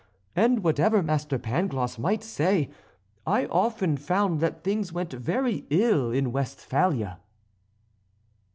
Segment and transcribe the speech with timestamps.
[0.35, 2.71] And, whatever Master Pangloss might say,
[3.27, 7.19] I often found that things went very ill in Westphalia."